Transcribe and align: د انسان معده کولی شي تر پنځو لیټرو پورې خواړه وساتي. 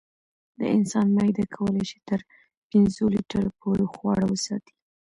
د 0.59 0.61
انسان 0.75 1.07
معده 1.15 1.45
کولی 1.55 1.83
شي 1.89 1.99
تر 2.09 2.19
پنځو 2.71 3.03
لیټرو 3.15 3.49
پورې 3.61 3.85
خواړه 3.93 4.25
وساتي. 4.27 4.73